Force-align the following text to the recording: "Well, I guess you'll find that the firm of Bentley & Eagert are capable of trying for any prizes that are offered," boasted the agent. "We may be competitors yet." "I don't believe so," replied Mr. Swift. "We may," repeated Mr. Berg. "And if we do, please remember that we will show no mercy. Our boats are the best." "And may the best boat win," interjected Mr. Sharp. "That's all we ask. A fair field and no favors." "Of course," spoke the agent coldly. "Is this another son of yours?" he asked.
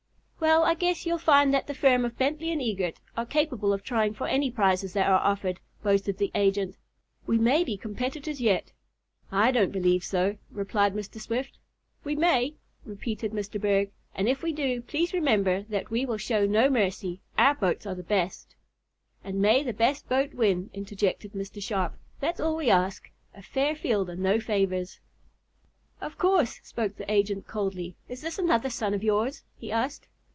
"Well, 0.41 0.63
I 0.63 0.73
guess 0.73 1.05
you'll 1.05 1.19
find 1.19 1.53
that 1.53 1.67
the 1.67 1.75
firm 1.75 2.03
of 2.03 2.17
Bentley 2.17 2.47
& 2.49 2.51
Eagert 2.57 2.95
are 3.15 3.27
capable 3.27 3.71
of 3.71 3.83
trying 3.83 4.15
for 4.15 4.25
any 4.25 4.49
prizes 4.49 4.91
that 4.93 5.07
are 5.07 5.19
offered," 5.21 5.59
boasted 5.83 6.17
the 6.17 6.31
agent. 6.33 6.77
"We 7.27 7.37
may 7.37 7.63
be 7.63 7.77
competitors 7.77 8.41
yet." 8.41 8.71
"I 9.31 9.51
don't 9.51 9.71
believe 9.71 10.03
so," 10.03 10.39
replied 10.49 10.95
Mr. 10.95 11.21
Swift. 11.21 11.59
"We 12.03 12.15
may," 12.15 12.55
repeated 12.85 13.33
Mr. 13.33 13.61
Berg. 13.61 13.91
"And 14.15 14.27
if 14.27 14.41
we 14.41 14.51
do, 14.51 14.81
please 14.81 15.13
remember 15.13 15.61
that 15.69 15.91
we 15.91 16.07
will 16.07 16.17
show 16.17 16.47
no 16.47 16.71
mercy. 16.71 17.21
Our 17.37 17.53
boats 17.53 17.85
are 17.85 17.93
the 17.95 18.01
best." 18.01 18.55
"And 19.23 19.43
may 19.43 19.61
the 19.61 19.73
best 19.73 20.09
boat 20.09 20.33
win," 20.33 20.71
interjected 20.73 21.33
Mr. 21.33 21.61
Sharp. 21.61 21.93
"That's 22.19 22.39
all 22.39 22.55
we 22.55 22.71
ask. 22.71 23.11
A 23.35 23.43
fair 23.43 23.75
field 23.75 24.09
and 24.09 24.23
no 24.23 24.39
favors." 24.39 24.99
"Of 26.01 26.17
course," 26.17 26.59
spoke 26.63 26.95
the 26.97 27.09
agent 27.11 27.45
coldly. 27.45 27.95
"Is 28.09 28.21
this 28.23 28.39
another 28.39 28.71
son 28.71 28.95
of 28.95 29.03
yours?" 29.03 29.43
he 29.55 29.71
asked. 29.71 30.07